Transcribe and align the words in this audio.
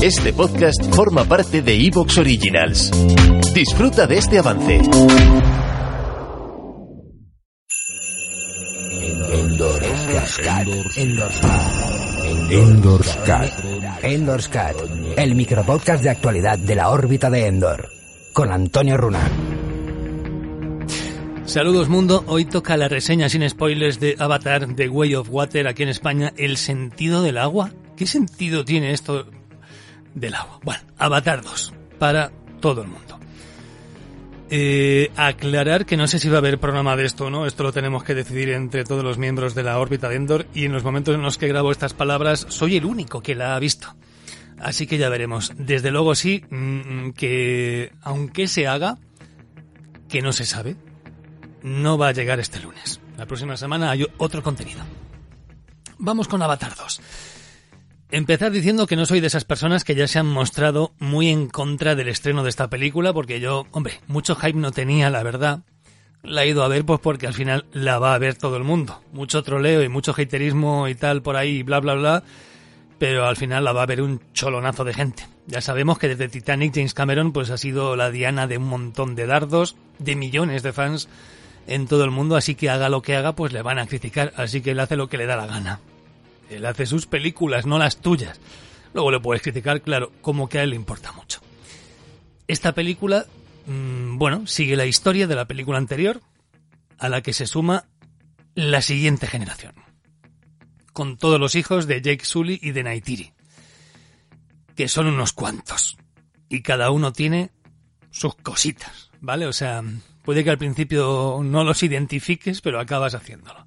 Este 0.00 0.32
podcast 0.32 0.94
forma 0.94 1.24
parte 1.24 1.60
de 1.60 1.74
Evox 1.74 2.18
Originals. 2.18 2.92
Disfruta 3.52 4.06
de 4.06 4.18
este 4.18 4.38
avance. 4.38 4.80
Endorscat. 12.48 13.50
Endorscat. 14.04 14.76
El 15.16 15.34
micropodcast 15.34 16.04
de 16.04 16.10
actualidad 16.10 16.60
de 16.60 16.76
la 16.76 16.90
órbita 16.90 17.28
de 17.28 17.48
Endor. 17.48 17.88
Con 18.32 18.52
Antonio 18.52 18.96
Runa. 18.96 19.28
Saludos 21.44 21.88
mundo, 21.88 22.22
hoy 22.28 22.44
toca 22.44 22.76
la 22.76 22.86
reseña 22.86 23.28
sin 23.28 23.48
spoilers 23.50 23.98
de 23.98 24.14
Avatar 24.20 24.76
The 24.76 24.88
Way 24.88 25.16
of 25.16 25.28
Water 25.28 25.66
aquí 25.66 25.82
en 25.82 25.88
España. 25.88 26.32
¿El 26.36 26.56
sentido 26.56 27.20
del 27.22 27.36
agua? 27.36 27.72
¿Qué 27.96 28.06
sentido 28.06 28.64
tiene 28.64 28.92
esto 28.92 29.26
del 30.14 30.34
agua? 30.34 30.60
Bueno, 30.62 30.82
Avatar 30.98 31.42
2, 31.42 31.74
para 31.98 32.30
todo 32.60 32.82
el 32.82 32.88
mundo. 32.88 33.18
Eh, 34.50 35.10
aclarar 35.16 35.84
que 35.84 35.98
no 35.98 36.06
sé 36.06 36.18
si 36.18 36.30
va 36.30 36.36
a 36.36 36.38
haber 36.38 36.58
programa 36.58 36.96
de 36.96 37.04
esto 37.04 37.26
o 37.26 37.30
no, 37.30 37.44
esto 37.44 37.62
lo 37.64 37.72
tenemos 37.72 38.02
que 38.02 38.14
decidir 38.14 38.48
entre 38.50 38.84
todos 38.84 39.04
los 39.04 39.18
miembros 39.18 39.54
de 39.54 39.62
la 39.62 39.78
órbita 39.78 40.08
de 40.08 40.16
Endor 40.16 40.46
y 40.54 40.64
en 40.64 40.72
los 40.72 40.84
momentos 40.84 41.14
en 41.14 41.20
los 41.20 41.36
que 41.36 41.48
grabo 41.48 41.70
estas 41.70 41.92
palabras 41.92 42.46
soy 42.48 42.76
el 42.76 42.86
único 42.86 43.20
que 43.20 43.34
la 43.34 43.54
ha 43.54 43.58
visto. 43.58 43.94
Así 44.58 44.86
que 44.86 44.98
ya 44.98 45.10
veremos. 45.10 45.52
Desde 45.56 45.90
luego 45.90 46.14
sí, 46.14 46.44
mm, 46.48 47.10
que 47.10 47.92
aunque 48.00 48.48
se 48.48 48.66
haga, 48.66 48.98
que 50.08 50.22
no 50.22 50.32
se 50.32 50.46
sabe, 50.46 50.76
no 51.62 51.98
va 51.98 52.08
a 52.08 52.12
llegar 52.12 52.40
este 52.40 52.58
lunes. 52.60 53.00
La 53.18 53.26
próxima 53.26 53.56
semana 53.56 53.90
hay 53.90 54.06
otro 54.16 54.42
contenido. 54.42 54.80
Vamos 55.98 56.26
con 56.26 56.40
Avatar 56.40 56.74
2. 56.74 57.00
Empezar 58.10 58.52
diciendo 58.52 58.86
que 58.86 58.96
no 58.96 59.04
soy 59.04 59.20
de 59.20 59.26
esas 59.26 59.44
personas 59.44 59.84
que 59.84 59.94
ya 59.94 60.08
se 60.08 60.18
han 60.18 60.26
mostrado 60.26 60.92
muy 60.98 61.28
en 61.28 61.48
contra 61.48 61.94
del 61.94 62.08
estreno 62.08 62.42
de 62.42 62.48
esta 62.48 62.70
película, 62.70 63.12
porque 63.12 63.38
yo, 63.38 63.66
hombre, 63.70 64.00
mucho 64.06 64.34
hype 64.34 64.58
no 64.58 64.72
tenía, 64.72 65.10
la 65.10 65.22
verdad. 65.22 65.60
La 66.22 66.44
he 66.44 66.48
ido 66.48 66.62
a 66.62 66.68
ver 66.68 66.86
pues 66.86 67.00
porque 67.00 67.26
al 67.26 67.34
final 67.34 67.66
la 67.72 67.98
va 67.98 68.14
a 68.14 68.18
ver 68.18 68.34
todo 68.34 68.56
el 68.56 68.64
mundo. 68.64 69.02
Mucho 69.12 69.42
troleo 69.42 69.82
y 69.82 69.90
mucho 69.90 70.14
haterismo 70.16 70.88
y 70.88 70.94
tal 70.94 71.20
por 71.20 71.36
ahí, 71.36 71.62
bla 71.62 71.80
bla 71.80 71.94
bla, 71.94 72.22
pero 72.98 73.26
al 73.26 73.36
final 73.36 73.64
la 73.64 73.72
va 73.72 73.82
a 73.82 73.86
ver 73.86 74.00
un 74.00 74.22
cholonazo 74.32 74.84
de 74.84 74.94
gente. 74.94 75.26
Ya 75.46 75.60
sabemos 75.60 75.98
que 75.98 76.08
desde 76.08 76.28
Titanic 76.28 76.74
James 76.74 76.94
Cameron 76.94 77.32
pues 77.32 77.50
ha 77.50 77.58
sido 77.58 77.94
la 77.94 78.10
diana 78.10 78.46
de 78.46 78.56
un 78.56 78.68
montón 78.68 79.16
de 79.16 79.26
dardos, 79.26 79.76
de 79.98 80.16
millones 80.16 80.62
de 80.62 80.72
fans 80.72 81.08
en 81.66 81.86
todo 81.86 82.04
el 82.04 82.10
mundo, 82.10 82.36
así 82.36 82.54
que 82.54 82.70
haga 82.70 82.88
lo 82.88 83.02
que 83.02 83.16
haga, 83.16 83.34
pues 83.34 83.52
le 83.52 83.60
van 83.60 83.78
a 83.78 83.86
criticar, 83.86 84.32
así 84.36 84.62
que 84.62 84.70
él 84.70 84.80
hace 84.80 84.96
lo 84.96 85.08
que 85.08 85.18
le 85.18 85.26
da 85.26 85.36
la 85.36 85.46
gana. 85.46 85.80
Él 86.50 86.66
hace 86.66 86.86
sus 86.86 87.06
películas, 87.06 87.66
no 87.66 87.78
las 87.78 87.98
tuyas. 87.98 88.40
Luego 88.94 89.10
le 89.10 89.20
puedes 89.20 89.42
criticar, 89.42 89.82
claro, 89.82 90.12
como 90.22 90.48
que 90.48 90.58
a 90.58 90.62
él 90.62 90.70
le 90.70 90.76
importa 90.76 91.12
mucho. 91.12 91.40
Esta 92.46 92.72
película, 92.72 93.26
mmm, 93.66 94.16
bueno, 94.16 94.46
sigue 94.46 94.76
la 94.76 94.86
historia 94.86 95.26
de 95.26 95.34
la 95.34 95.46
película 95.46 95.78
anterior, 95.78 96.22
a 96.98 97.08
la 97.08 97.22
que 97.22 97.32
se 97.32 97.46
suma 97.46 97.84
la 98.54 98.82
siguiente 98.82 99.26
generación. 99.26 99.74
Con 100.92 101.16
todos 101.16 101.38
los 101.38 101.54
hijos 101.54 101.86
de 101.86 102.00
Jake 102.00 102.24
Sully 102.24 102.58
y 102.60 102.72
de 102.72 102.82
Naitiri. 102.82 103.32
Que 104.74 104.88
son 104.88 105.06
unos 105.06 105.32
cuantos. 105.32 105.96
Y 106.48 106.62
cada 106.62 106.90
uno 106.90 107.12
tiene 107.12 107.52
sus 108.10 108.34
cositas, 108.34 109.10
¿vale? 109.20 109.46
O 109.46 109.52
sea, 109.52 109.82
puede 110.24 110.42
que 110.42 110.50
al 110.50 110.58
principio 110.58 111.40
no 111.44 111.62
los 111.62 111.82
identifiques, 111.82 112.60
pero 112.60 112.80
acabas 112.80 113.14
haciéndolo. 113.14 113.66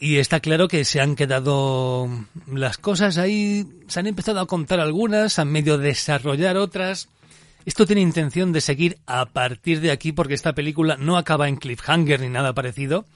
Y 0.00 0.18
está 0.18 0.40
claro 0.40 0.68
que 0.68 0.84
se 0.84 1.00
han 1.00 1.16
quedado 1.16 2.08
las 2.46 2.78
cosas 2.78 3.18
ahí, 3.18 3.66
se 3.88 3.98
han 3.98 4.06
empezado 4.06 4.40
a 4.40 4.46
contar 4.46 4.78
algunas, 4.78 5.38
han 5.38 5.50
medio 5.50 5.76
desarrollar 5.76 6.56
otras. 6.56 7.08
Esto 7.64 7.84
tiene 7.84 8.02
intención 8.02 8.52
de 8.52 8.60
seguir 8.60 8.98
a 9.06 9.26
partir 9.26 9.80
de 9.80 9.90
aquí 9.90 10.12
porque 10.12 10.34
esta 10.34 10.54
película 10.54 10.96
no 10.96 11.16
acaba 11.16 11.48
en 11.48 11.56
cliffhanger 11.56 12.20
ni 12.20 12.28
nada 12.28 12.54
parecido, 12.54 13.06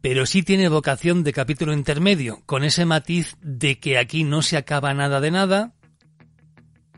pero 0.00 0.26
sí 0.26 0.42
tiene 0.42 0.68
vocación 0.68 1.22
de 1.22 1.32
capítulo 1.32 1.72
intermedio, 1.72 2.42
con 2.44 2.64
ese 2.64 2.84
matiz 2.84 3.36
de 3.40 3.78
que 3.78 3.98
aquí 3.98 4.24
no 4.24 4.42
se 4.42 4.56
acaba 4.56 4.92
nada 4.94 5.20
de 5.20 5.30
nada, 5.30 5.74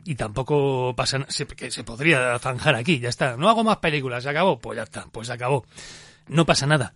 y 0.03 0.15
tampoco 0.15 0.95
pasa 0.95 1.25
que 1.57 1.71
se 1.71 1.83
podría 1.83 2.37
zanjar 2.37 2.75
aquí, 2.75 2.99
ya 2.99 3.09
está. 3.09 3.37
No 3.37 3.49
hago 3.49 3.63
más 3.63 3.77
películas, 3.77 4.23
se 4.23 4.29
acabó, 4.29 4.59
pues 4.59 4.77
ya 4.77 4.83
está, 4.83 5.07
pues 5.11 5.27
se 5.27 5.33
acabó. 5.33 5.65
No 6.27 6.45
pasa 6.45 6.67
nada. 6.67 6.93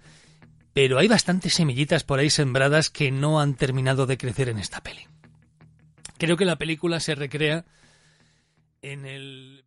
Pero 0.82 0.98
hay 0.98 1.10
bastantes 1.10 1.56
semillitas 1.56 2.06
por 2.06 2.20
ahí 2.20 2.30
sembradas 2.30 2.90
que 2.90 3.12
no 3.12 3.42
han 3.42 3.56
terminado 3.56 4.06
de 4.06 4.18
crecer 4.18 4.48
en 4.48 4.60
esta 4.60 4.82
peli. 4.82 5.02
Creo 6.18 6.38
que 6.38 6.46
la 6.46 6.56
película 6.56 7.02
se 7.02 7.16
recrea 7.16 7.66
en 8.82 9.06
el 9.06 9.66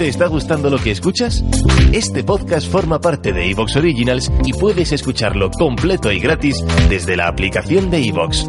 ¿Te 0.00 0.08
está 0.08 0.26
gustando 0.26 0.70
lo 0.70 0.78
que 0.78 0.90
escuchas? 0.90 1.44
Este 1.92 2.24
podcast 2.24 2.68
forma 2.68 3.00
parte 3.00 3.32
de 3.32 3.52
Evox 3.52 3.76
Originals 3.76 4.32
y 4.44 4.52
puedes 4.54 4.90
escucharlo 4.90 5.52
completo 5.52 6.10
y 6.10 6.18
gratis 6.18 6.56
desde 6.88 7.16
la 7.16 7.28
aplicación 7.28 7.92
de 7.92 8.04
Evox. 8.04 8.44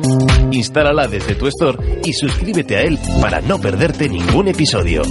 Instálala 0.50 1.08
desde 1.08 1.36
tu 1.36 1.46
store 1.46 2.02
y 2.04 2.14
suscríbete 2.14 2.78
a 2.78 2.82
él 2.82 2.98
para 3.22 3.42
no 3.42 3.62
perderte 3.62 4.10
ningún 4.10 4.48
episodio. 4.48 5.04